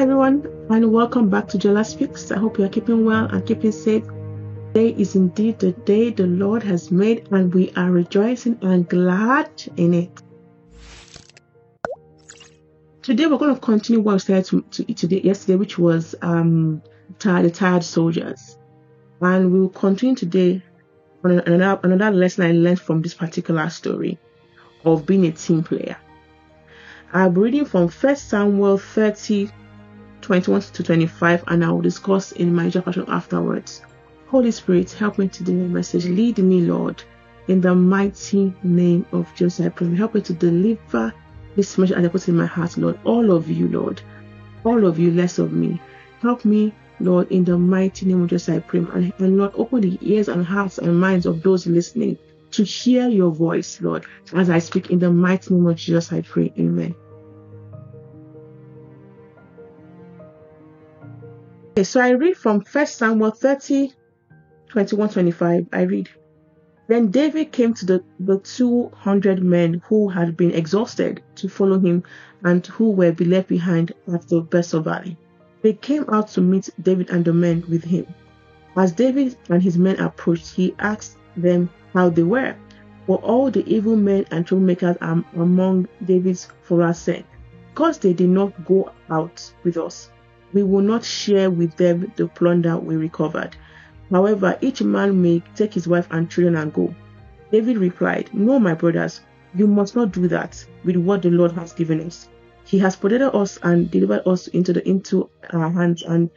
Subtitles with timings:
[0.00, 2.32] Hi everyone, and welcome back to Jola Speaks.
[2.32, 4.02] I hope you are keeping well and keeping safe.
[4.72, 9.50] Today is indeed the day the Lord has made, and we are rejoicing and glad
[9.76, 10.22] in it.
[13.02, 16.80] Today we're going to continue what we started to, to, today yesterday, which was um,
[17.18, 18.56] tired, the tired soldiers,
[19.20, 20.62] and we will continue today
[21.24, 24.18] on another another lesson I learned from this particular story
[24.82, 25.98] of being a team player.
[27.12, 29.50] I'm reading from 1 Samuel 30
[30.30, 33.82] 21 to 25, and I will discuss in my passion afterwards.
[34.28, 36.04] Holy Spirit, help me to deliver message.
[36.04, 37.02] Lead me, Lord,
[37.48, 39.66] in the mighty name of Jesus.
[39.66, 39.92] I pray.
[39.96, 41.12] Help me to deliver
[41.56, 42.96] this message and I put in my heart, Lord.
[43.02, 44.02] All of you, Lord.
[44.62, 45.82] All of you, less of me.
[46.20, 48.54] Help me, Lord, in the mighty name of Jesus.
[48.54, 48.86] I pray.
[48.94, 52.16] And, and Lord, open the ears and hearts and minds of those listening
[52.52, 56.12] to hear your voice, Lord, as I speak in the mighty name of Jesus.
[56.12, 56.52] I pray.
[56.56, 56.94] Amen.
[61.80, 63.94] Okay, so I read from 1 Samuel 30,
[64.68, 65.66] 21 25.
[65.72, 66.10] I read,
[66.88, 72.02] Then David came to the, the 200 men who had been exhausted to follow him
[72.44, 75.16] and who were left behind at the Besor Valley.
[75.62, 78.04] They came out to meet David and the men with him.
[78.76, 82.56] As David and his men approached, he asked them how they were.
[83.06, 84.98] For all the evil men and troublemakers
[85.34, 87.24] among David's followers said,
[87.72, 90.10] Because they did not go out with us,
[90.52, 93.56] we will not share with them the plunder we recovered.
[94.10, 96.94] However, each man may take his wife and children and go.
[97.52, 99.20] David replied, No, my brothers,
[99.54, 102.28] you must not do that with what the Lord has given us.
[102.64, 106.30] He has protected us and delivered us into the into our hands and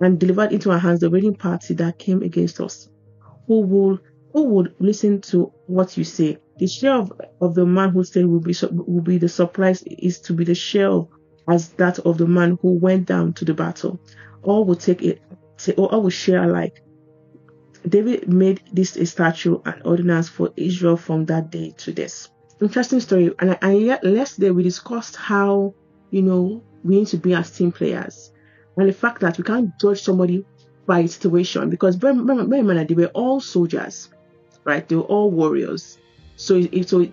[0.00, 2.88] and delivered into our hands the raiding party that came against us.
[3.46, 3.98] Who will
[4.32, 6.38] who would listen to what you say?
[6.58, 10.20] The share of, of the man who said will be will be the surprise is
[10.22, 11.08] to be the share of
[11.48, 14.00] as that of the man who went down to the battle.
[14.42, 15.22] All will take it,
[15.76, 16.82] all will share alike.
[17.88, 22.30] David made this a statute and ordinance for Israel from that day to this.
[22.60, 23.34] Interesting story.
[23.40, 25.74] And, and yet, yesterday we discussed how,
[26.10, 28.32] you know, we need to be as team players.
[28.76, 30.44] And the fact that we can't judge somebody
[30.86, 34.10] by situation because remember, they were all soldiers,
[34.64, 34.86] right?
[34.88, 35.98] They were all warriors.
[36.36, 37.12] So it, so it,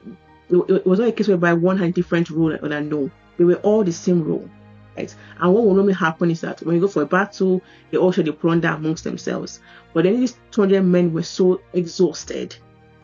[0.50, 3.84] it was not a case whereby one had different rule or no they were all
[3.84, 4.50] the same role.
[4.98, 5.14] Right?
[5.40, 8.12] And what will normally happen is that when you go for a battle, they all
[8.12, 9.62] share the plunder amongst themselves.
[9.94, 12.56] But then these 200 men were so exhausted,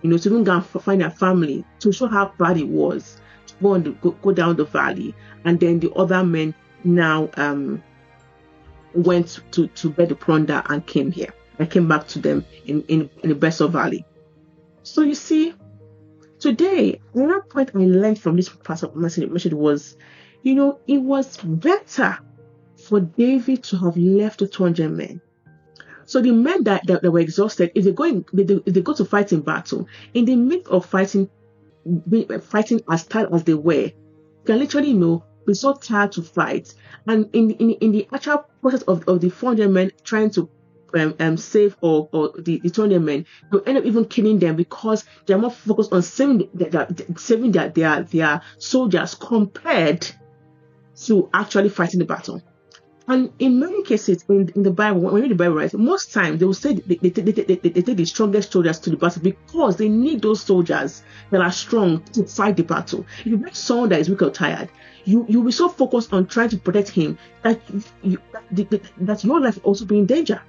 [0.01, 3.21] you know, to even go and find their family to show how bad it was
[3.47, 5.15] to go, on the, go, go down the valley.
[5.45, 7.81] And then the other men now um,
[8.93, 11.33] went to, to bear the plunder and came here.
[11.59, 14.05] I came back to them in, in, in the Besor Valley.
[14.83, 15.53] So you see,
[16.39, 19.97] today, another point I learned from this part of message was
[20.47, 22.17] you know, it was better
[22.85, 25.19] for David to have left the 200 men.
[26.05, 28.93] So the men that, that, that were exhausted, if they go in, if they go
[28.93, 31.29] to fight in battle, in the midst of fighting,
[32.43, 33.91] fighting as tired as they were,
[34.45, 36.73] can literally you know be so tired to fight,
[37.07, 40.49] and in in, in the actual process of, of the 400 men trying to
[40.93, 44.55] um, um, save or, or the, the 200 men, they'll end up even killing them
[44.55, 46.87] because they're more focused on saving, their,
[47.17, 50.09] saving their, their, their soldiers compared
[51.05, 52.41] to actually fighting the battle.
[53.09, 56.11] And in many cases, in, in the Bible, when you read the Bible, right, most
[56.11, 58.97] times they will say they, they, they, they, they, take the strongest soldiers to the
[58.97, 63.05] battle because they need those soldiers that are strong to fight the battle.
[63.19, 64.69] If you make someone that is weak or tired,
[65.05, 67.61] you you'll be so focused on trying to protect him that
[68.03, 68.17] you,
[68.51, 70.41] that, that your life will also be in danger.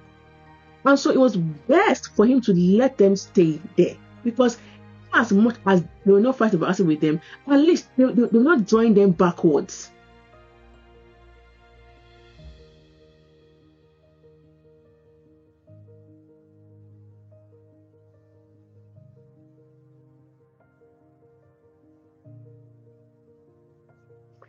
[0.84, 4.58] And so it was best for him to let them stay there because
[5.14, 8.12] as much as they will not fight the battle with them, at least they, they,
[8.14, 9.92] they will not join them backwards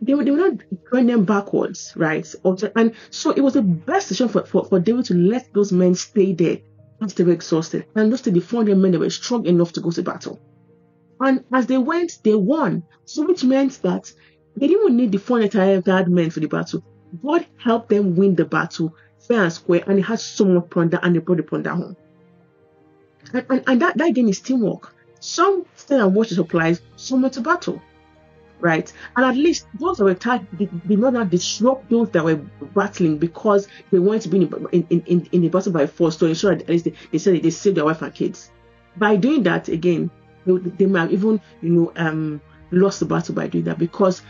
[0.09, 2.27] they, they were not going them backwards, right?
[2.75, 5.95] And so it was the best decision for, for, for David to let those men
[5.95, 6.59] stay there
[7.01, 9.91] as they were exhausted and just the 400 men that were strong enough to go
[9.91, 10.39] to battle.
[11.19, 12.83] And as they went, they won.
[13.05, 14.11] So which meant that
[14.55, 16.83] they didn't even need the 400 guard men for the battle.
[17.23, 20.99] God helped them win the battle fair and square, and they had so much plunder,
[21.01, 21.97] and they brought the plunder home.
[23.33, 24.95] And, and, and that, that again is teamwork.
[25.19, 27.81] Some stayed and watched the supplies, some went to battle
[28.59, 28.91] right?
[29.15, 32.35] And at least those that were tired did, did not disrupt those that were
[32.75, 36.25] battling because they wanted to be in, in, in, in the battle by force to
[36.25, 38.51] ensure at least they, they said they saved their wife and kids.
[38.97, 40.11] By doing that, again,
[40.45, 42.41] they, they might have even, you know, um,
[42.71, 44.21] lost the battle by doing that because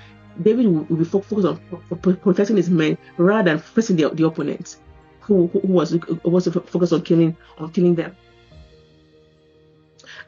[0.41, 1.59] David will, will be focused on
[2.01, 4.77] protecting his men rather than facing the, the opponent,
[5.21, 8.15] who, who was was focused on killing on killing them.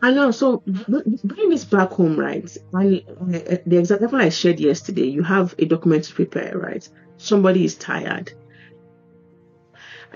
[0.01, 0.31] And know.
[0.31, 2.57] so bring this back home, right?
[2.73, 3.05] And
[3.35, 6.87] uh, the example I shared yesterday, you have a document to prepare, right?
[7.17, 8.31] Somebody is tired.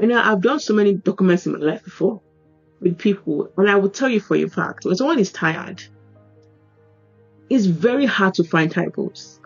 [0.02, 2.22] You know, I've done so many documents in my life before
[2.82, 5.82] with people, and I will tell you for a fact, when someone is tired,
[7.50, 9.40] it's very hard to find typos.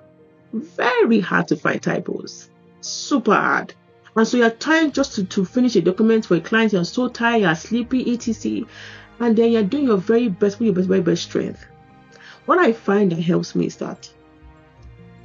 [0.53, 2.50] Very hard to find typos.
[2.81, 3.74] Super hard.
[4.15, 7.09] And so you're trying just to, to finish a document for a client, you're so
[7.09, 8.65] tired, you're sleepy, etc
[9.19, 11.66] and then you're doing your very best with your best, very best strength.
[12.45, 14.10] What I find that helps me is that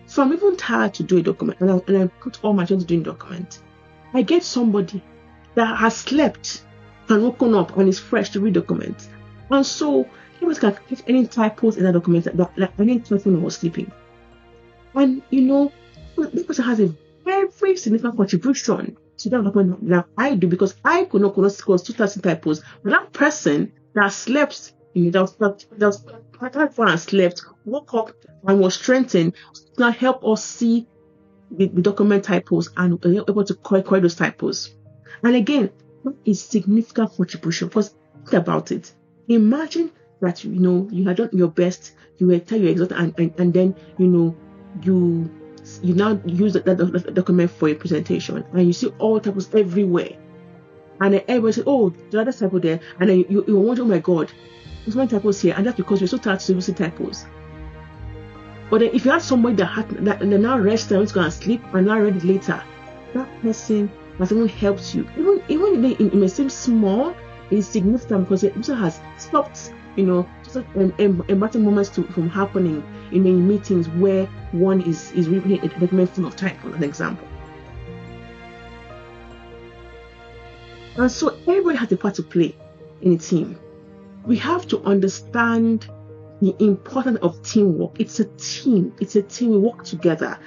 [0.06, 2.64] so I'm even tired to do a document and I, and I put all my
[2.66, 3.60] to doing document.
[4.12, 5.02] I get somebody
[5.54, 6.62] that has slept
[7.08, 9.08] and woken up and is fresh to read documents.
[9.50, 10.08] And so
[10.38, 13.56] he was can catch any typos in that document that, that, that any person was
[13.56, 13.90] sleeping.
[14.94, 15.72] And you know,
[16.16, 16.94] this person has a
[17.24, 22.22] very significant contribution to that document that I do because I could not close 2,000
[22.22, 28.12] typos, but that person that slept, you that that that and slept, woke up
[28.46, 29.34] and was strengthened
[29.76, 30.86] to help us see
[31.50, 34.74] the, the document typos and able to correct, correct those typos.
[35.22, 35.70] And again,
[36.04, 38.92] that is significant contribution because think about it.
[39.28, 43.18] Imagine that you know you had done your best, you were tired, you exhausted, and,
[43.18, 44.36] and, and then you know
[44.82, 45.30] you
[45.82, 49.54] you now use that, that, that, document for a presentation and you see all typos
[49.54, 50.10] everywhere
[51.00, 52.80] and then everybody said, oh, the other typo there.
[53.00, 54.32] And then you, you wonder, oh my God,
[54.84, 55.54] there's many typos here.
[55.56, 57.26] And that's because we're so tired to see typos.
[58.70, 61.30] But then if you have somebody that had that and now rest time, going to
[61.30, 62.62] sleep and now read it later,
[63.14, 65.08] that person has even helped you.
[65.16, 67.14] Even even if it may seem small,
[67.50, 72.28] it's significant because the person has stopped, you know, just um, um, moments to, from
[72.28, 72.82] happening
[73.12, 77.28] in, many meetings where one is is reading a document full of typos, an example.
[80.96, 82.56] And so everybody has a part to play
[83.02, 83.58] in a team.
[84.24, 85.88] We have to understand
[86.40, 88.00] the importance of teamwork.
[88.00, 88.94] It's a team.
[89.00, 89.50] It's a team.
[89.50, 90.38] We work together.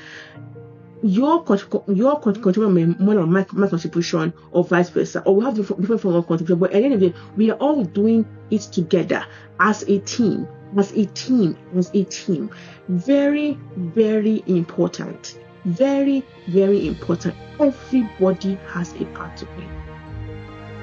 [1.03, 1.45] Your
[1.87, 6.01] your contribution more than my, my contribution, or vice versa, or we have different, different
[6.01, 6.59] form of contribution.
[6.59, 9.23] But at the end of we are all doing it together
[9.59, 12.49] as a team, as a team, as a team.
[12.87, 15.39] Very, very important.
[15.65, 17.35] Very, very important.
[17.59, 19.96] Everybody has a part to play.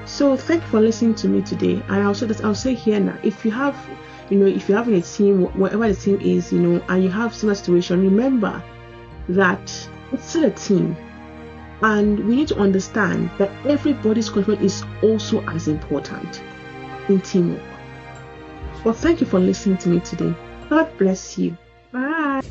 [0.05, 1.81] So thank you for listening to me today.
[1.87, 3.75] And I'll say that I'll say here now, if you have,
[4.29, 7.09] you know, if you're having a team, whatever the team is, you know, and you
[7.09, 8.63] have similar situation, remember
[9.29, 10.95] that it's still a team.
[11.81, 16.41] And we need to understand that everybody's contribution is also as important
[17.09, 17.61] in teamwork.
[18.83, 20.33] Well, thank you for listening to me today.
[20.69, 21.57] God bless you.
[21.91, 22.41] Bye.